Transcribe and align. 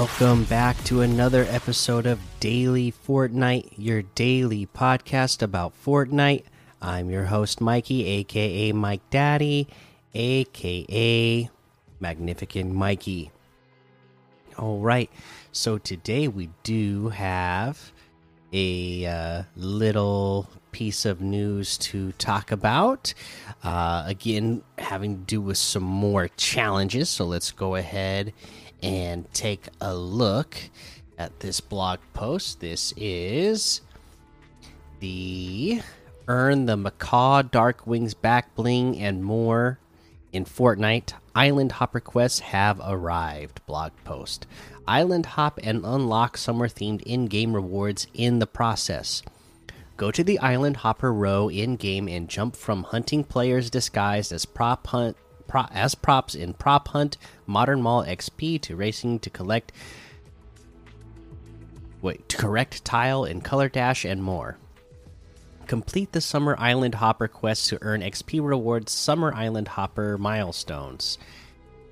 Welcome 0.00 0.44
back 0.44 0.82
to 0.84 1.02
another 1.02 1.44
episode 1.50 2.06
of 2.06 2.18
Daily 2.40 2.90
Fortnite, 2.90 3.72
your 3.76 4.00
daily 4.00 4.66
podcast 4.66 5.42
about 5.42 5.74
Fortnite. 5.84 6.44
I'm 6.80 7.10
your 7.10 7.26
host, 7.26 7.60
Mikey, 7.60 8.06
aka 8.06 8.72
Mike 8.72 9.02
Daddy, 9.10 9.68
aka 10.14 11.50
Magnificent 12.00 12.72
Mikey. 12.72 13.30
All 14.56 14.78
right, 14.78 15.10
so 15.52 15.76
today 15.76 16.28
we 16.28 16.48
do 16.62 17.10
have 17.10 17.92
a 18.54 19.04
uh, 19.04 19.42
little 19.54 20.48
piece 20.72 21.04
of 21.04 21.20
news 21.20 21.76
to 21.76 22.12
talk 22.12 22.52
about. 22.52 23.12
Uh, 23.62 24.04
again, 24.06 24.62
having 24.78 25.18
to 25.18 25.24
do 25.24 25.42
with 25.42 25.58
some 25.58 25.82
more 25.82 26.28
challenges. 26.38 27.10
So 27.10 27.26
let's 27.26 27.50
go 27.52 27.74
ahead 27.74 28.32
and 28.82 29.32
take 29.32 29.68
a 29.80 29.94
look 29.94 30.56
at 31.18 31.40
this 31.40 31.60
blog 31.60 31.98
post. 32.14 32.60
This 32.60 32.94
is 32.96 33.80
the 35.00 35.82
Earn 36.28 36.66
the 36.66 36.76
Macaw 36.76 37.42
Dark 37.42 37.86
Wings 37.86 38.14
back 38.14 38.54
bling 38.54 38.98
and 38.98 39.24
more 39.24 39.78
in 40.32 40.44
Fortnite. 40.44 41.12
Island 41.34 41.72
Hopper 41.72 42.00
quests 42.00 42.40
have 42.40 42.80
arrived. 42.84 43.64
Blog 43.66 43.92
post. 44.04 44.46
Island 44.86 45.26
hop 45.26 45.58
and 45.62 45.84
unlock 45.84 46.36
summer 46.36 46.68
themed 46.68 47.02
in 47.02 47.26
game 47.26 47.54
rewards 47.54 48.06
in 48.14 48.38
the 48.38 48.46
process. 48.46 49.22
Go 49.96 50.10
to 50.10 50.24
the 50.24 50.38
Island 50.38 50.78
Hopper 50.78 51.12
row 51.12 51.48
in 51.48 51.76
game 51.76 52.08
and 52.08 52.28
jump 52.28 52.56
from 52.56 52.84
hunting 52.84 53.22
players 53.24 53.68
disguised 53.70 54.32
as 54.32 54.46
prop 54.46 54.86
hunt 54.86 55.16
pro 55.50 55.66
as 55.72 55.96
props 55.96 56.36
in 56.36 56.54
Prop 56.54 56.86
Hunt, 56.88 57.18
Modern 57.44 57.82
Mall 57.82 58.04
XP 58.04 58.62
to 58.62 58.76
racing 58.76 59.18
to 59.18 59.30
collect 59.30 59.72
wait, 62.00 62.26
to 62.28 62.36
correct 62.36 62.84
tile 62.84 63.24
in 63.24 63.40
Color 63.40 63.68
Dash 63.68 64.04
and 64.04 64.22
more. 64.22 64.58
Complete 65.66 66.12
the 66.12 66.20
Summer 66.20 66.54
Island 66.56 66.94
Hopper 66.94 67.26
quest 67.26 67.68
to 67.68 67.78
earn 67.82 68.00
XP 68.00 68.40
rewards 68.40 68.92
Summer 68.92 69.34
Island 69.34 69.68
Hopper 69.68 70.16
milestones. 70.16 71.18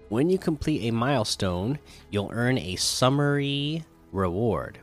When 0.08 0.30
you 0.30 0.38
complete 0.38 0.88
a 0.88 0.92
milestone, 0.92 1.80
you'll 2.10 2.30
earn 2.32 2.58
a 2.58 2.76
summary 2.76 3.84
reward. 4.12 4.78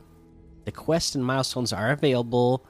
The 0.66 0.72
quests 0.72 1.14
and 1.14 1.24
milestones 1.24 1.72
are 1.72 1.92
available 1.92 2.66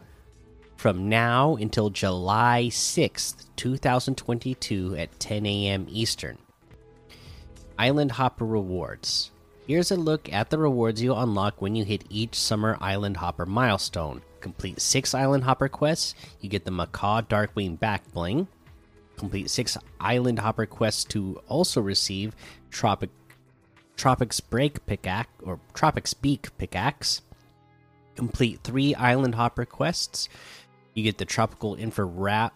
from 0.76 1.08
now 1.08 1.56
until 1.56 1.90
July 1.90 2.68
6th, 2.70 3.46
2022 3.56 4.96
at 4.96 5.18
10 5.18 5.46
a.m. 5.46 5.86
Eastern. 5.88 6.38
Island 7.78 8.12
Hopper 8.12 8.46
Rewards. 8.46 9.30
Here's 9.66 9.90
a 9.90 9.96
look 9.96 10.32
at 10.32 10.50
the 10.50 10.58
rewards 10.58 11.02
you'll 11.02 11.20
unlock 11.20 11.60
when 11.60 11.74
you 11.74 11.84
hit 11.84 12.04
each 12.08 12.36
Summer 12.36 12.78
Island 12.80 13.16
Hopper 13.16 13.46
milestone. 13.46 14.22
Complete 14.40 14.80
six 14.80 15.12
Island 15.12 15.42
Hopper 15.42 15.68
quests, 15.68 16.14
you 16.40 16.48
get 16.48 16.64
the 16.64 16.70
Macaw 16.70 17.22
Darkwing 17.22 17.78
back 17.78 18.10
bling. 18.12 18.46
Complete 19.16 19.50
six 19.50 19.76
Island 19.98 20.38
Hopper 20.38 20.66
quests 20.66 21.04
to 21.06 21.40
also 21.48 21.80
receive 21.80 22.36
Tropic 22.70 23.10
Tropics 23.96 24.40
Break 24.40 24.84
pickaxe 24.86 25.32
or 25.42 25.58
Tropics 25.74 26.14
Beak 26.14 26.56
pickaxe. 26.58 27.22
Complete 28.14 28.60
three 28.62 28.94
Island 28.94 29.34
Hopper 29.34 29.64
quests 29.64 30.28
you 30.96 31.04
get 31.04 31.18
the 31.18 31.24
tropical 31.24 31.76
infrared 31.76 32.50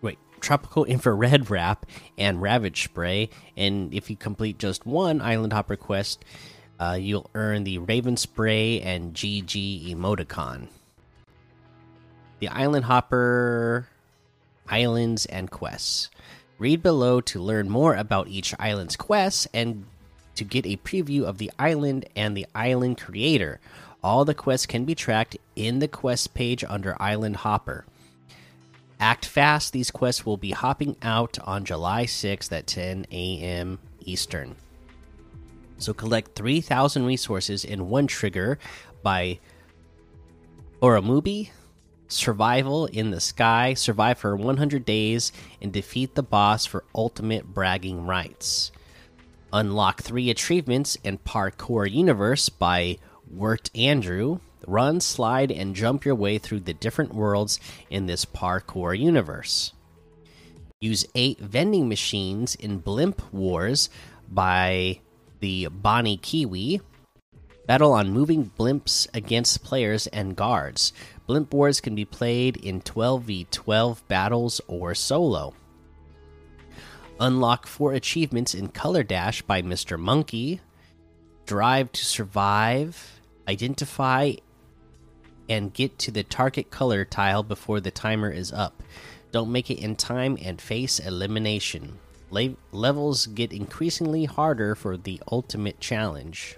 wait 0.00 0.18
tropical 0.40 0.84
infrared 0.84 1.48
wrap 1.50 1.86
and 2.18 2.42
ravage 2.42 2.82
spray. 2.84 3.30
And 3.56 3.94
if 3.94 4.10
you 4.10 4.16
complete 4.16 4.58
just 4.58 4.84
one 4.84 5.20
island 5.20 5.52
hopper 5.52 5.76
quest 5.76 6.24
uh, 6.82 6.94
you'll 6.94 7.30
earn 7.34 7.62
the 7.62 7.78
raven 7.78 8.16
spray 8.16 8.80
and 8.80 9.14
gg 9.14 9.94
emoticon. 9.94 10.66
The 12.40 12.48
island 12.48 12.86
hopper 12.86 13.86
islands 14.68 15.26
and 15.26 15.48
quests. 15.48 16.10
Read 16.58 16.82
below 16.82 17.20
to 17.20 17.40
learn 17.40 17.68
more 17.68 17.94
about 17.94 18.26
each 18.26 18.52
island's 18.58 18.96
quests 18.96 19.46
and 19.54 19.84
to 20.34 20.42
get 20.42 20.66
a 20.66 20.76
preview 20.78 21.22
of 21.22 21.38
the 21.38 21.52
island 21.56 22.06
and 22.16 22.36
the 22.36 22.46
island 22.52 22.98
creator 22.98 23.60
all 24.02 24.24
the 24.24 24.34
quests 24.34 24.66
can 24.66 24.84
be 24.84 24.94
tracked 24.94 25.36
in 25.54 25.78
the 25.78 25.88
quest 25.88 26.34
page 26.34 26.64
under 26.68 27.00
Island 27.00 27.36
Hopper. 27.36 27.84
Act 28.98 29.26
fast, 29.26 29.72
these 29.72 29.90
quests 29.90 30.24
will 30.24 30.36
be 30.36 30.52
hopping 30.52 30.96
out 31.02 31.38
on 31.44 31.64
July 31.64 32.04
6th 32.04 32.52
at 32.52 32.66
10 32.66 33.06
a.m. 33.10 33.78
Eastern. 34.00 34.54
So 35.78 35.92
collect 35.92 36.36
3,000 36.36 37.04
resources 37.04 37.64
in 37.64 37.88
one 37.88 38.06
trigger 38.06 38.58
by 39.02 39.40
Oramubi. 40.80 41.50
Survival 42.06 42.86
in 42.86 43.10
the 43.10 43.20
sky, 43.20 43.74
survive 43.74 44.18
for 44.18 44.36
100 44.36 44.84
days, 44.84 45.32
and 45.60 45.72
defeat 45.72 46.14
the 46.14 46.22
boss 46.22 46.66
for 46.66 46.84
ultimate 46.94 47.52
bragging 47.54 48.06
rights. 48.06 48.70
Unlock 49.52 50.02
three 50.02 50.30
achievements 50.30 50.96
in 51.02 51.18
Parkour 51.18 51.90
Universe 51.90 52.48
by 52.48 52.98
Wirt 53.32 53.70
Andrew. 53.74 54.40
Run, 54.66 55.00
slide, 55.00 55.50
and 55.50 55.74
jump 55.74 56.04
your 56.04 56.14
way 56.14 56.38
through 56.38 56.60
the 56.60 56.74
different 56.74 57.14
worlds 57.14 57.58
in 57.90 58.06
this 58.06 58.24
parkour 58.24 58.96
universe. 58.96 59.72
Use 60.80 61.06
eight 61.14 61.38
vending 61.38 61.88
machines 61.88 62.54
in 62.54 62.78
Blimp 62.78 63.22
Wars 63.32 63.88
by 64.28 65.00
the 65.40 65.68
Bonnie 65.68 66.16
Kiwi. 66.16 66.80
Battle 67.66 67.92
on 67.92 68.10
moving 68.10 68.50
blimps 68.58 69.08
against 69.14 69.64
players 69.64 70.06
and 70.08 70.36
guards. 70.36 70.92
Blimp 71.26 71.54
Wars 71.54 71.80
can 71.80 71.94
be 71.94 72.04
played 72.04 72.56
in 72.56 72.82
12v12 72.82 73.98
battles 74.08 74.60
or 74.66 74.94
solo. 74.94 75.54
Unlock 77.20 77.66
four 77.66 77.92
achievements 77.92 78.54
in 78.54 78.68
Color 78.68 79.04
Dash 79.04 79.42
by 79.42 79.62
Mr. 79.62 79.98
Monkey. 79.98 80.60
Drive 81.46 81.92
to 81.92 82.04
survive 82.04 83.21
identify 83.48 84.32
and 85.48 85.74
get 85.74 85.98
to 85.98 86.10
the 86.10 86.22
target 86.22 86.70
color 86.70 87.04
tile 87.04 87.42
before 87.42 87.80
the 87.80 87.90
timer 87.90 88.30
is 88.30 88.52
up. 88.52 88.82
Don't 89.32 89.52
make 89.52 89.70
it 89.70 89.78
in 89.78 89.96
time 89.96 90.38
and 90.40 90.60
face 90.60 90.98
elimination. 90.98 91.98
Le 92.30 92.54
levels 92.70 93.26
get 93.26 93.52
increasingly 93.52 94.24
harder 94.24 94.74
for 94.74 94.96
the 94.96 95.20
ultimate 95.30 95.80
challenge. 95.80 96.56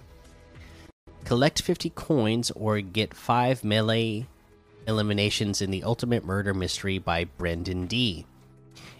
Collect 1.25 1.61
50 1.61 1.89
coins 1.91 2.51
or 2.51 2.79
get 2.81 3.13
5 3.13 3.63
melee 3.63 4.27
eliminations 4.87 5.61
in 5.61 5.71
the 5.71 5.83
Ultimate 5.83 6.23
Murder 6.23 6.53
Mystery 6.53 6.99
by 6.99 7.25
Brendan 7.25 7.87
D. 7.87 8.25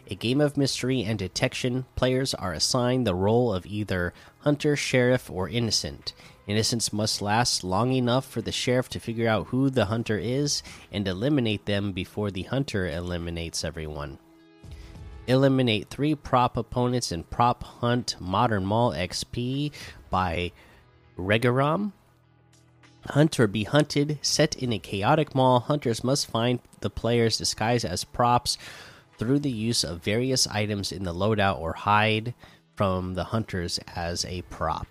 A 0.07 0.15
game 0.15 0.39
of 0.39 0.55
mystery 0.55 1.03
and 1.03 1.17
detection, 1.17 1.85
players 1.95 2.35
are 2.35 2.53
assigned 2.53 3.07
the 3.07 3.15
role 3.15 3.51
of 3.51 3.65
either 3.65 4.13
hunter, 4.39 4.75
sheriff, 4.75 5.31
or 5.31 5.49
innocent. 5.49 6.13
Innocents 6.45 6.93
must 6.93 7.23
last 7.23 7.63
long 7.63 7.91
enough 7.91 8.23
for 8.23 8.41
the 8.41 8.51
sheriff 8.51 8.87
to 8.89 8.99
figure 8.99 9.27
out 9.27 9.47
who 9.47 9.71
the 9.71 9.85
hunter 9.85 10.19
is 10.19 10.61
and 10.91 11.07
eliminate 11.07 11.65
them 11.65 11.91
before 11.91 12.29
the 12.29 12.43
hunter 12.43 12.87
eliminates 12.87 13.63
everyone. 13.63 14.19
Eliminate 15.25 15.89
three 15.89 16.13
prop 16.13 16.55
opponents 16.55 17.11
in 17.11 17.23
Prop 17.23 17.63
Hunt 17.63 18.15
Modern 18.19 18.63
Mall 18.63 18.91
XP 18.91 19.71
by 20.11 20.51
Regaram. 21.17 21.93
Hunter 23.07 23.47
be 23.47 23.63
hunted. 23.63 24.19
Set 24.21 24.55
in 24.55 24.71
a 24.71 24.77
chaotic 24.77 25.33
mall, 25.33 25.61
hunters 25.61 26.03
must 26.03 26.29
find 26.29 26.59
the 26.81 26.91
players 26.91 27.39
disguised 27.39 27.85
as 27.85 28.03
props 28.03 28.59
through 29.17 29.39
the 29.39 29.51
use 29.51 29.83
of 29.83 30.03
various 30.03 30.47
items 30.47 30.91
in 30.91 31.03
the 31.03 31.13
loadout 31.13 31.59
or 31.59 31.73
hide 31.73 32.33
from 32.75 33.13
the 33.13 33.25
hunters 33.25 33.79
as 33.95 34.25
a 34.25 34.41
prop. 34.43 34.87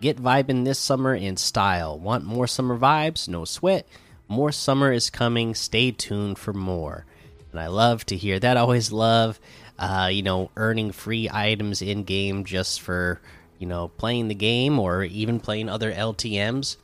Get 0.00 0.16
vibing 0.16 0.64
this 0.64 0.80
summer 0.80 1.14
in 1.14 1.36
style. 1.36 1.98
Want 1.98 2.24
more 2.24 2.48
summer 2.48 2.76
vibes? 2.76 3.28
No 3.28 3.44
sweat. 3.44 3.86
More 4.26 4.50
summer 4.50 4.92
is 4.92 5.10
coming. 5.10 5.54
Stay 5.54 5.92
tuned 5.92 6.38
for 6.38 6.52
more. 6.52 7.06
And 7.52 7.60
I 7.60 7.68
love 7.68 8.04
to 8.06 8.16
hear 8.16 8.40
that. 8.40 8.56
always 8.56 8.90
love, 8.90 9.38
uh, 9.78 10.08
you 10.10 10.22
know, 10.22 10.50
earning 10.56 10.90
free 10.90 11.28
items 11.32 11.82
in 11.82 12.02
game 12.02 12.44
just 12.44 12.80
for, 12.80 13.20
you 13.58 13.66
know, 13.66 13.88
playing 13.88 14.26
the 14.26 14.34
game 14.34 14.80
or 14.80 15.04
even 15.04 15.38
playing 15.38 15.68
other 15.68 15.92
LTMs. 15.92 16.78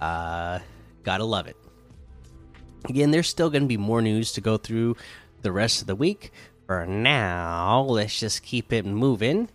Uh, 0.00 0.60
gotta 1.02 1.24
love 1.24 1.48
it. 1.48 1.56
Again, 2.88 3.10
there's 3.10 3.28
still 3.28 3.50
going 3.50 3.62
to 3.62 3.68
be 3.68 3.76
more 3.76 4.00
news 4.00 4.32
to 4.32 4.40
go 4.40 4.56
through 4.56 4.96
the 5.46 5.52
rest 5.52 5.80
of 5.80 5.86
the 5.86 5.94
week. 5.94 6.32
For 6.66 6.84
now, 6.84 7.82
let's 7.82 8.18
just 8.18 8.42
keep 8.42 8.72
it 8.72 8.84
moving. 8.84 9.48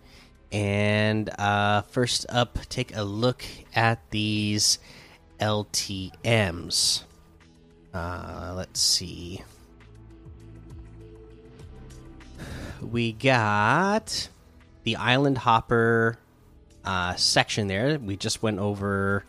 And 0.50 1.28
uh, 1.38 1.82
first 1.82 2.24
up, 2.30 2.58
take 2.70 2.96
a 2.96 3.02
look 3.02 3.44
at 3.74 3.98
these 4.10 4.78
LTMs. 5.38 7.02
Uh, 7.92 8.54
let's 8.56 8.80
see. 8.80 9.42
We 12.80 13.12
got 13.12 14.30
the 14.84 14.96
Island 14.96 15.36
Hopper 15.36 16.16
uh, 16.86 17.16
section 17.16 17.66
there. 17.66 17.98
We 17.98 18.16
just 18.16 18.42
went 18.42 18.60
over 18.60 19.26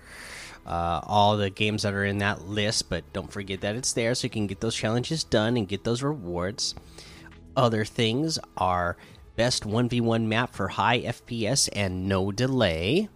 uh, 0.66 1.02
all 1.04 1.38
the 1.38 1.50
games 1.50 1.84
that 1.84 1.94
are 1.94 2.06
in 2.06 2.20
that 2.20 2.48
list, 2.48 2.90
but 2.90 3.04
don't 3.14 3.32
forget 3.32 3.62
that 3.62 3.76
it's 3.76 3.94
there 3.94 4.16
so 4.16 4.26
you 4.26 4.30
can 4.30 4.48
get 4.48 4.62
those 4.62 4.76
challenges 4.76 5.24
done 5.24 5.58
and 5.58 5.68
get 5.68 5.84
those 5.84 6.02
rewards. 6.02 6.76
Other 7.56 7.86
things 7.86 8.40
are 8.58 8.98
best 9.36 9.64
1v1 9.64 10.26
map 10.26 10.54
for 10.54 10.70
high 10.70 11.02
FPS 11.02 11.70
and 11.74 12.08
no 12.08 12.32
delay. 12.32 13.10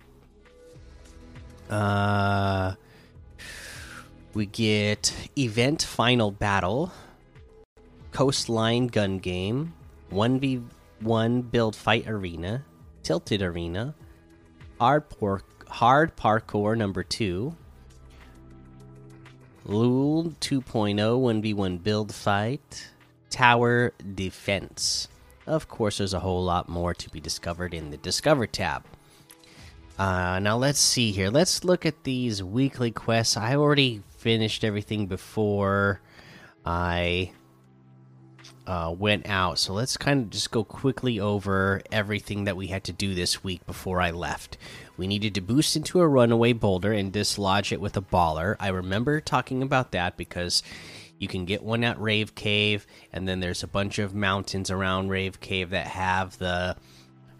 Uh, 1.70 2.74
we 4.34 4.46
get 4.46 5.14
event 5.38 5.84
final 5.84 6.32
battle, 6.32 6.92
coastline 8.12 8.88
gun 8.88 9.20
game, 9.20 9.74
1v1 10.12 11.52
build 11.52 11.76
fight 11.76 12.08
arena, 12.08 12.64
tilted 13.04 13.42
arena, 13.42 13.96
hard, 14.80 15.10
por 15.10 15.42
hard 15.70 16.16
parkour 16.16 16.78
number 16.78 17.04
2, 17.04 17.56
Lul 19.66 20.34
2.0 20.40 20.96
1v1 20.96 21.84
build 21.84 22.14
fight, 22.14 22.90
tower 23.30 23.94
defense. 24.16 25.08
Of 25.46 25.68
course, 25.68 25.98
there's 25.98 26.14
a 26.14 26.20
whole 26.20 26.44
lot 26.44 26.70
more 26.70 26.94
to 26.94 27.10
be 27.10 27.20
discovered 27.20 27.74
in 27.74 27.92
the 27.92 27.98
Discover 27.98 28.48
tab. 28.48 28.84
Uh, 29.98 30.40
now 30.40 30.58
let's 30.58 30.80
see 30.80 31.12
here. 31.12 31.30
Let's 31.30 31.64
look 31.64 31.86
at 31.86 32.04
these 32.04 32.44
weekly 32.44 32.92
quests. 32.92 33.36
I 33.36 33.56
already 33.56 34.04
finished 34.18 34.64
everything 34.64 35.08
before 35.08 36.02
I 36.66 37.32
uh, 38.68 38.94
went 38.96 39.26
out, 39.28 39.58
so 39.58 39.74
let's 39.74 39.96
kind 39.96 40.24
of 40.24 40.30
just 40.30 40.52
go 40.52 40.64
quickly 40.64 41.20
over 41.20 41.82
everything 41.90 42.44
that 42.44 42.58
we 42.58 42.68
had 42.68 42.84
to 42.84 42.92
do 42.92 43.16
this 43.16 43.44
week 43.44 43.66
before 43.66 44.02
I 44.02 44.12
left. 44.12 44.58
We 44.98 45.08
needed 45.08 45.34
to 45.36 45.42
boost 45.42 45.78
into 45.78 46.02
a 46.02 46.08
runaway 46.08 46.52
boulder 46.52 46.92
and 46.92 47.12
dislodge 47.12 47.72
it 47.72 47.80
with 47.80 47.96
a 47.96 48.02
baller. 48.02 48.58
I 48.60 48.68
remember 48.68 49.22
talking 49.22 49.64
about 49.64 49.94
that 49.94 50.18
because 50.18 50.64
you 51.18 51.30
can 51.30 51.46
get 51.46 51.64
one 51.64 51.86
at 51.86 52.00
Rave 52.00 52.36
Cave, 52.36 52.86
and 53.14 53.26
then 53.26 53.40
there's 53.40 53.64
a 53.64 53.68
bunch 53.68 54.00
of 54.00 54.14
mountains 54.14 54.70
around 54.70 55.10
Rave 55.10 55.40
Cave 55.40 55.70
that 55.70 55.88
have 55.88 56.38
the 56.38 56.76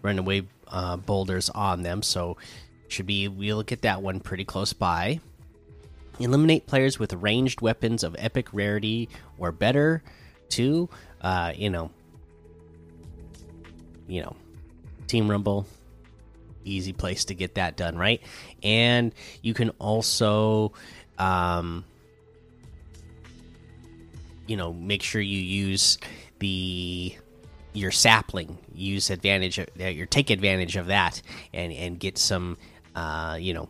runaway 0.00 0.46
uh, 0.66 0.96
boulders 0.96 1.50
on 1.50 1.82
them. 1.82 2.02
So 2.02 2.38
should 2.88 3.06
be 3.06 3.28
we'll 3.28 3.62
get 3.62 3.82
that 3.82 4.00
one 4.00 4.20
pretty 4.20 4.44
close 4.46 4.72
by. 4.72 5.20
Eliminate 6.18 6.66
players 6.66 6.98
with 6.98 7.12
ranged 7.12 7.60
weapons 7.60 8.02
of 8.02 8.16
epic 8.18 8.48
rarity 8.52 9.10
or 9.36 9.52
better. 9.52 10.02
Two, 10.48 10.88
uh, 11.20 11.52
you 11.56 11.70
know, 11.70 11.90
you 14.06 14.22
know, 14.22 14.36
Team 15.06 15.30
Rumble, 15.30 15.66
easy 16.64 16.92
place 16.92 17.24
to 17.26 17.34
get 17.34 17.54
that 17.54 17.76
done, 17.76 17.96
right? 17.96 18.20
And 18.62 19.14
you 19.42 19.54
can 19.54 19.70
also, 19.78 20.72
um, 21.18 21.84
you 24.46 24.56
know, 24.56 24.72
make 24.72 25.02
sure 25.02 25.20
you 25.20 25.38
use 25.38 25.98
the 26.38 27.14
your 27.74 27.90
sapling 27.90 28.58
use 28.74 29.10
advantage 29.10 29.58
of, 29.58 29.68
your 29.76 30.06
take 30.06 30.30
advantage 30.30 30.76
of 30.76 30.86
that 30.86 31.20
and 31.52 31.72
and 31.72 32.00
get 32.00 32.18
some 32.18 32.56
uh, 32.96 33.36
you 33.38 33.54
know 33.54 33.68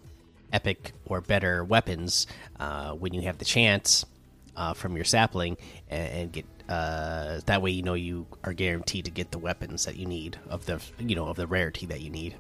epic 0.53 0.93
or 1.07 1.21
better 1.21 1.65
weapons 1.65 2.27
uh, 2.61 2.93
when 2.93 3.13
you 3.13 3.23
have 3.23 3.39
the 3.39 3.45
chance 3.45 4.05
uh, 4.57 4.73
from 4.73 4.97
your 4.97 5.05
sapling 5.05 5.57
and, 5.89 6.13
and 6.13 6.33
get 6.33 6.47
uh, 6.69 7.41
that 7.47 7.63
way 7.63 7.71
you 7.71 7.83
know 7.83 7.95
you 7.95 8.27
are 8.45 8.53
guaranteed 8.53 9.05
to 9.05 9.11
get 9.11 9.31
the 9.31 9.39
weapons 9.39 9.85
that 9.85 9.97
you 9.97 10.07
need 10.07 10.39
of 10.49 10.67
the 10.67 10.83
you 10.99 11.15
know 11.15 11.27
of 11.27 11.37
the 11.37 11.47
rarity 11.47 11.87
that 11.87 12.01
you 12.01 12.11
need 12.11 12.35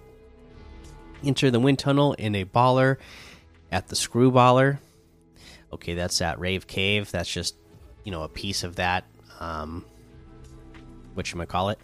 enter 1.24 1.50
the 1.50 1.60
wind 1.60 1.78
tunnel 1.78 2.12
in 2.14 2.34
a 2.34 2.44
baller 2.44 2.96
at 3.72 3.88
the 3.88 3.96
screw 3.96 4.30
baller 4.30 4.78
okay 5.72 5.94
that's 5.94 6.20
at 6.20 6.38
rave 6.38 6.66
cave 6.66 7.10
that's 7.10 7.30
just 7.30 7.56
you 8.04 8.12
know 8.12 8.22
a 8.22 8.28
piece 8.28 8.64
of 8.64 8.76
that 8.76 9.04
um, 9.40 9.84
what 11.14 11.30
you 11.32 11.38
might 11.38 11.48
call 11.48 11.70
it 11.70 11.78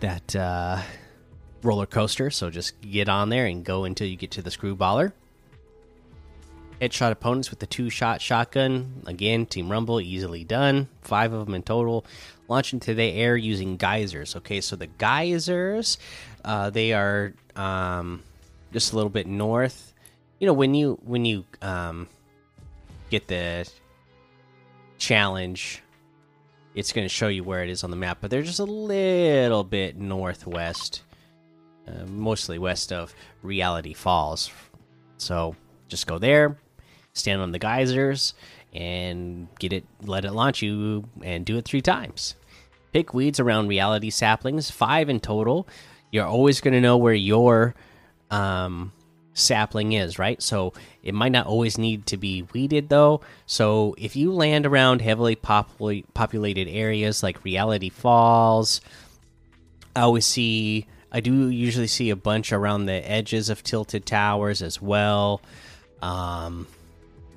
that 0.00 0.36
uh, 0.36 0.80
roller 1.62 1.86
coaster. 1.86 2.30
So 2.30 2.50
just 2.50 2.80
get 2.80 3.08
on 3.08 3.28
there 3.28 3.46
and 3.46 3.64
go 3.64 3.84
until 3.84 4.06
you 4.06 4.16
get 4.16 4.30
to 4.32 4.42
the 4.42 4.50
screwballer. 4.50 5.12
Headshot 6.80 7.10
opponents 7.10 7.50
with 7.50 7.58
the 7.58 7.66
two 7.66 7.90
shot 7.90 8.20
shotgun. 8.20 9.02
Again, 9.06 9.46
Team 9.46 9.70
Rumble 9.70 10.00
easily 10.00 10.44
done. 10.44 10.88
Five 11.02 11.32
of 11.32 11.46
them 11.46 11.54
in 11.54 11.62
total. 11.62 12.04
Launch 12.48 12.72
into 12.72 12.94
the 12.94 13.12
air 13.12 13.36
using 13.36 13.76
geysers. 13.76 14.36
Okay, 14.36 14.60
so 14.60 14.76
the 14.76 14.86
geysers, 14.86 15.98
uh, 16.44 16.70
they 16.70 16.92
are 16.92 17.32
um, 17.56 18.22
just 18.72 18.92
a 18.92 18.96
little 18.96 19.10
bit 19.10 19.26
north. 19.26 19.92
You 20.38 20.46
know 20.46 20.52
when 20.52 20.74
you 20.74 20.98
when 21.02 21.24
you 21.24 21.44
um, 21.62 22.08
get 23.10 23.26
the 23.26 23.68
challenge 24.98 25.82
it's 26.76 26.92
going 26.92 27.06
to 27.06 27.12
show 27.12 27.28
you 27.28 27.42
where 27.42 27.64
it 27.64 27.70
is 27.70 27.82
on 27.82 27.90
the 27.90 27.96
map, 27.96 28.18
but 28.20 28.30
they're 28.30 28.42
just 28.42 28.60
a 28.60 28.64
little 28.64 29.64
bit 29.64 29.96
northwest, 29.96 31.02
uh, 31.88 32.04
mostly 32.06 32.58
west 32.58 32.92
of 32.92 33.14
Reality 33.42 33.94
Falls. 33.94 34.50
So 35.16 35.56
just 35.88 36.06
go 36.06 36.18
there, 36.18 36.58
stand 37.16 37.42
on 37.42 37.52
the 37.52 37.58
geysers, 37.58 38.34
and 38.72 39.48
get 39.58 39.72
it, 39.72 39.84
let 40.02 40.24
it 40.24 40.32
launch 40.32 40.62
you, 40.62 41.08
and 41.22 41.44
do 41.44 41.56
it 41.56 41.64
three 41.64 41.82
times. 41.82 42.34
Pick 42.92 43.12
weeds 43.12 43.40
around 43.40 43.68
reality 43.68 44.10
saplings, 44.10 44.70
five 44.70 45.08
in 45.08 45.20
total. 45.20 45.68
You're 46.10 46.26
always 46.26 46.60
going 46.60 46.74
to 46.74 46.80
know 46.80 46.96
where 46.96 47.14
your 47.14 47.74
um, 48.30 48.92
sapling 49.34 49.92
is, 49.92 50.18
right? 50.18 50.42
So 50.42 50.72
it 51.02 51.14
might 51.14 51.32
not 51.32 51.46
always 51.46 51.78
need 51.78 52.06
to 52.06 52.16
be 52.16 52.42
weeded 52.54 52.88
though. 52.88 53.20
So 53.44 53.94
if 53.98 54.16
you 54.16 54.32
land 54.32 54.66
around 54.66 55.02
heavily 55.02 55.36
popul 55.36 56.04
populated 56.14 56.68
areas 56.68 57.22
like 57.22 57.44
Reality 57.44 57.90
Falls, 57.90 58.80
I 59.94 60.00
always 60.00 60.26
see 60.26 60.86
I 61.12 61.20
do 61.20 61.48
usually 61.48 61.86
see 61.86 62.10
a 62.10 62.16
bunch 62.16 62.52
around 62.52 62.86
the 62.86 63.08
edges 63.08 63.48
of 63.48 63.62
Tilted 63.62 64.06
Towers 64.06 64.62
as 64.62 64.82
well. 64.82 65.40
Um, 66.02 66.66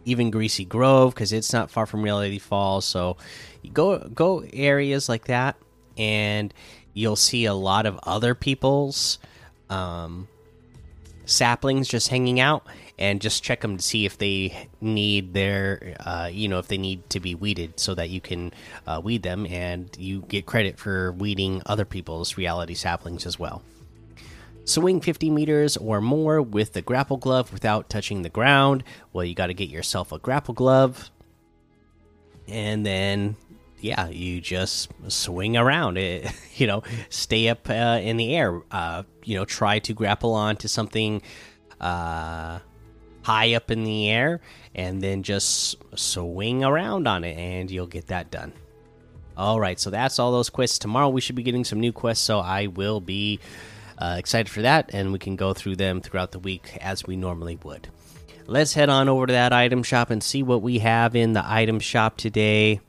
even 0.09 0.31
Greasy 0.31 0.65
Grove 0.65 1.13
because 1.13 1.31
it's 1.31 1.53
not 1.53 1.69
far 1.69 1.85
from 1.85 2.01
Reality 2.01 2.39
Falls. 2.39 2.85
So 2.85 3.17
go 3.73 3.99
go 3.99 4.43
areas 4.53 5.09
like 5.09 5.25
that, 5.25 5.55
and 5.97 6.53
you'll 6.93 7.15
see 7.15 7.45
a 7.45 7.53
lot 7.53 7.85
of 7.85 7.99
other 8.03 8.35
people's 8.35 9.19
um, 9.69 10.27
saplings 11.25 11.87
just 11.87 12.07
hanging 12.07 12.39
out 12.39 12.65
and 12.97 13.21
just 13.21 13.43
check 13.43 13.61
them 13.61 13.77
to 13.77 13.83
see 13.83 14.05
if 14.05 14.17
they 14.17 14.67
need 14.81 15.33
their 15.33 15.95
uh, 16.01 16.29
you 16.31 16.47
know 16.47 16.59
if 16.59 16.67
they 16.67 16.77
need 16.77 17.07
to 17.09 17.19
be 17.19 17.35
weeded 17.35 17.79
so 17.79 17.95
that 17.95 18.09
you 18.09 18.19
can 18.19 18.51
uh, 18.87 18.99
weed 19.03 19.23
them 19.23 19.45
and 19.45 19.95
you 19.97 20.21
get 20.23 20.45
credit 20.45 20.77
for 20.77 21.11
weeding 21.13 21.61
other 21.65 21.85
people's 21.85 22.37
reality 22.37 22.73
saplings 22.73 23.25
as 23.25 23.39
well 23.39 23.61
swing 24.69 25.01
50 25.01 25.29
meters 25.29 25.77
or 25.77 26.01
more 26.01 26.41
with 26.41 26.73
the 26.73 26.81
grapple 26.81 27.17
glove 27.17 27.51
without 27.51 27.89
touching 27.89 28.21
the 28.21 28.29
ground 28.29 28.83
well 29.13 29.25
you 29.25 29.33
got 29.33 29.47
to 29.47 29.53
get 29.53 29.69
yourself 29.69 30.11
a 30.11 30.19
grapple 30.19 30.53
glove 30.53 31.11
and 32.47 32.85
then 32.85 33.35
yeah, 33.81 34.09
you 34.09 34.41
just 34.41 34.89
swing 35.07 35.55
around 35.55 35.97
it, 35.97 36.29
you 36.55 36.67
know, 36.67 36.83
stay 37.09 37.47
up 37.47 37.69
uh, 37.69 37.99
in 38.01 38.17
the 38.17 38.35
air, 38.35 38.61
uh, 38.71 39.03
you 39.23 39.35
know, 39.37 39.45
try 39.45 39.79
to 39.79 39.93
grapple 39.93 40.33
onto 40.33 40.67
something 40.67 41.21
uh, 41.79 42.59
high 43.21 43.53
up 43.53 43.71
in 43.71 43.83
the 43.83 44.09
air, 44.09 44.41
and 44.75 45.01
then 45.01 45.23
just 45.23 45.77
swing 45.97 46.63
around 46.63 47.07
on 47.07 47.23
it, 47.23 47.37
and 47.37 47.71
you'll 47.71 47.87
get 47.87 48.07
that 48.07 48.31
done. 48.31 48.53
All 49.37 49.59
right, 49.59 49.79
so 49.79 49.89
that's 49.89 50.19
all 50.19 50.33
those 50.33 50.49
quests. 50.49 50.79
Tomorrow 50.79 51.09
we 51.09 51.21
should 51.21 51.35
be 51.35 51.43
getting 51.43 51.63
some 51.63 51.79
new 51.79 51.93
quests, 51.93 52.25
so 52.25 52.39
I 52.39 52.67
will 52.67 52.99
be 52.99 53.39
uh, 53.99 54.15
excited 54.17 54.49
for 54.49 54.61
that, 54.61 54.89
and 54.93 55.11
we 55.11 55.19
can 55.19 55.35
go 55.35 55.53
through 55.53 55.75
them 55.75 56.01
throughout 56.01 56.31
the 56.31 56.39
week 56.39 56.77
as 56.81 57.05
we 57.05 57.15
normally 57.15 57.59
would. 57.63 57.89
Let's 58.47 58.73
head 58.73 58.89
on 58.89 59.09
over 59.09 59.27
to 59.27 59.33
that 59.33 59.53
item 59.53 59.83
shop 59.83 60.09
and 60.09 60.23
see 60.23 60.41
what 60.41 60.63
we 60.63 60.79
have 60.79 61.15
in 61.15 61.33
the 61.33 61.43
item 61.45 61.79
shop 61.79 62.17
today. 62.17 62.79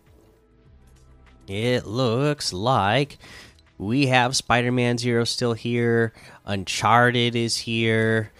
It 1.48 1.84
looks 1.84 2.52
like 2.52 3.18
we 3.76 4.06
have 4.06 4.36
Spider 4.36 4.70
Man 4.70 4.98
Zero 4.98 5.24
still 5.24 5.52
here, 5.52 6.12
Uncharted 6.46 7.34
is 7.34 7.56
here, 7.56 8.30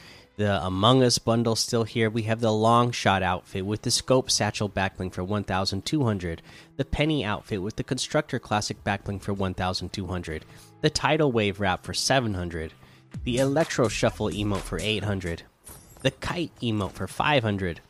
the 0.40 0.64
Among 0.64 1.02
Us 1.02 1.18
bundle 1.18 1.54
still 1.54 1.84
here. 1.84 2.08
We 2.08 2.22
have 2.22 2.40
the 2.40 2.50
long 2.50 2.92
shot 2.92 3.22
outfit 3.22 3.66
with 3.66 3.82
the 3.82 3.90
scope 3.90 4.30
satchel 4.30 4.70
backbling 4.70 5.12
for 5.12 5.22
1200, 5.22 6.40
the 6.78 6.84
penny 6.86 7.22
outfit 7.22 7.60
with 7.60 7.76
the 7.76 7.84
constructor 7.84 8.38
classic 8.38 8.82
backbling 8.82 9.20
for 9.20 9.34
1200, 9.34 10.46
the 10.80 10.88
tidal 10.88 11.30
wave 11.30 11.60
wrap 11.60 11.84
for 11.84 11.92
700, 11.92 12.72
the 13.24 13.36
electro 13.36 13.86
shuffle 13.86 14.30
emote 14.30 14.62
for 14.62 14.78
800, 14.80 15.42
the 16.00 16.10
kite 16.10 16.52
emote 16.62 16.92
for 16.92 17.06
500, 17.06 17.82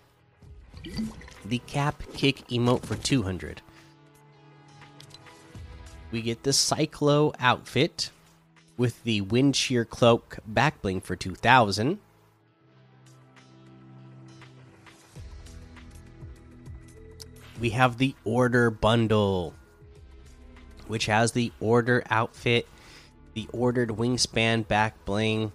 the 1.44 1.58
cap 1.68 2.02
kick 2.14 2.48
emote 2.48 2.84
for 2.84 2.96
200 2.96 3.62
we 6.10 6.20
get 6.20 6.42
the 6.42 6.50
Cyclo 6.50 7.32
outfit 7.38 8.10
with 8.76 9.00
the 9.04 9.20
wind 9.20 9.54
shear 9.54 9.84
cloak 9.84 10.38
back 10.44 10.82
bling 10.82 11.00
for 11.00 11.14
2000. 11.14 12.00
We 17.60 17.70
have 17.70 17.98
the 17.98 18.14
order 18.24 18.70
bundle, 18.70 19.54
which 20.86 21.06
has 21.06 21.32
the 21.32 21.52
order 21.60 22.02
outfit, 22.08 22.66
the 23.34 23.46
ordered 23.52 23.90
wingspan 23.90 24.66
back 24.66 25.04
bling, 25.04 25.52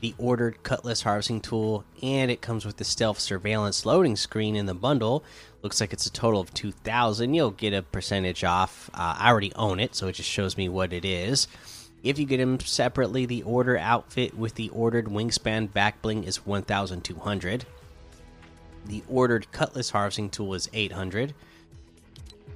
the 0.00 0.12
ordered 0.18 0.62
cutlass 0.64 1.02
harvesting 1.02 1.40
tool, 1.40 1.84
and 2.02 2.32
it 2.32 2.40
comes 2.40 2.66
with 2.66 2.78
the 2.78 2.84
stealth 2.84 3.20
surveillance 3.20 3.86
loading 3.86 4.16
screen 4.16 4.56
in 4.56 4.66
the 4.66 4.74
bundle. 4.74 5.22
Looks 5.62 5.80
like 5.80 5.92
it's 5.92 6.06
a 6.06 6.12
total 6.12 6.40
of 6.40 6.52
2000. 6.52 7.32
You'll 7.32 7.52
get 7.52 7.72
a 7.72 7.82
percentage 7.82 8.42
off. 8.42 8.90
Uh, 8.92 9.14
I 9.16 9.30
already 9.30 9.52
own 9.54 9.78
it, 9.78 9.94
so 9.94 10.08
it 10.08 10.14
just 10.14 10.28
shows 10.28 10.56
me 10.56 10.68
what 10.68 10.92
it 10.92 11.04
is. 11.04 11.46
If 12.02 12.18
you 12.18 12.26
get 12.26 12.38
them 12.38 12.58
separately, 12.58 13.24
the 13.24 13.42
order 13.42 13.78
outfit 13.78 14.36
with 14.36 14.56
the 14.56 14.68
ordered 14.70 15.06
wingspan 15.06 15.72
back 15.72 16.02
bling 16.02 16.24
is 16.24 16.44
1200. 16.44 17.66
The 18.86 19.02
ordered 19.08 19.50
cutlass 19.52 19.90
harvesting 19.90 20.30
tool 20.30 20.54
is 20.54 20.68
800. 20.72 21.34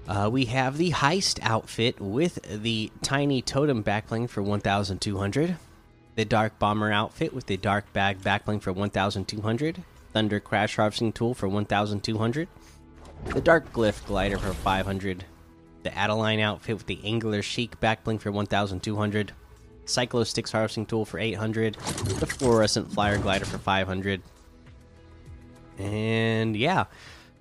Uh, 0.09 0.29
we 0.33 0.47
have 0.47 0.79
the 0.79 0.91
heist 0.91 1.39
outfit 1.43 2.01
with 2.01 2.39
the 2.63 2.91
tiny 3.03 3.43
totem 3.43 3.85
backbling 3.85 4.29
for 4.29 4.43
1200 4.43 5.57
the 6.21 6.25
Dark 6.27 6.59
Bomber 6.59 6.93
outfit 6.93 7.33
with 7.33 7.47
the 7.47 7.57
Dark 7.57 7.91
Bag 7.93 8.21
backbling 8.21 8.61
for 8.61 8.73
1200, 8.73 9.83
Thunder 10.13 10.41
Crash 10.41 10.77
Harvesting 10.77 11.13
Tool 11.13 11.33
for 11.33 11.49
1200, 11.49 12.49
the 13.27 13.41
Dark 13.41 13.73
Glyph 13.73 14.05
Glider 14.07 14.37
for 14.37 14.53
500, 14.53 15.25
the 15.83 15.97
Adeline 15.97 16.41
outfit 16.41 16.77
with 16.77 16.87
the 16.87 17.01
Angular 17.05 17.41
Chic 17.41 17.81
backbling 17.81 18.21
for 18.21 18.31
1200, 18.31 19.33
Cyclo 19.87 20.27
Sticks 20.27 20.53
Harvesting 20.53 20.85
Tool 20.85 21.05
for 21.05 21.19
800, 21.19 21.75
the 21.75 22.27
Fluorescent 22.27 22.93
Flyer 22.93 23.17
Glider 23.17 23.47
for 23.47 23.59
500. 23.59 24.21
And 25.81 26.55
yeah, 26.57 26.85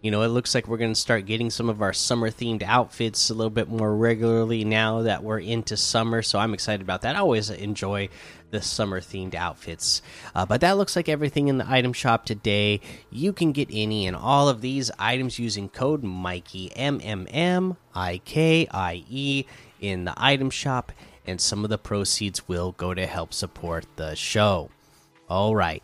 you 0.02 0.12
know, 0.12 0.22
it 0.22 0.30
looks 0.30 0.56
like 0.56 0.68
we're 0.68 0.78
going 0.78 0.94
to 0.94 1.00
start 1.00 1.26
getting 1.26 1.50
some 1.50 1.70
of 1.70 1.82
our 1.82 1.92
summer 1.92 2.32
themed 2.32 2.64
outfits 2.64 3.30
a 3.30 3.34
little 3.34 3.50
bit 3.50 3.68
more 3.68 3.94
regularly 3.94 4.64
now 4.64 5.02
that 5.02 5.24
we're 5.24 5.40
into 5.40 5.76
summer. 5.76 6.22
So 6.22 6.40
I'm 6.40 6.54
excited 6.54 6.82
about 6.82 7.02
that. 7.02 7.18
I 7.18 7.20
always 7.20 7.50
enjoy 7.50 8.08
the 8.52 8.62
summer 8.62 9.02
themed 9.02 9.36
outfits. 9.36 10.02
Uh, 10.34 10.46
but 10.46 10.62
that 10.62 10.78
looks 10.78 10.96
like 10.96 11.10
everything 11.10 11.50
in 11.50 11.58
the 11.58 11.70
item 11.70 11.92
shop 11.92 12.26
today. 12.26 12.80
You 13.12 13.34
can 13.34 13.52
get 13.52 13.68
any 13.74 14.08
and 14.08 14.16
all 14.16 14.48
of 14.48 14.62
these 14.62 14.90
items 14.98 15.38
using 15.38 15.68
code 15.68 16.02
Mikey 16.02 16.72
M 16.78 17.02
M 17.04 17.28
M 17.30 17.76
I 17.94 18.20
K 18.24 18.68
I 18.72 19.04
E 19.10 19.46
in 19.82 20.06
the 20.06 20.14
item 20.16 20.50
shop, 20.50 20.94
and 21.28 21.42
some 21.42 21.66
of 21.66 21.70
the 21.70 21.78
proceeds 21.78 22.48
will 22.48 22.72
go 22.72 22.94
to 22.94 23.06
help 23.06 23.34
support 23.34 23.86
the 23.98 24.16
show. 24.16 24.70
All 25.28 25.56
right 25.56 25.84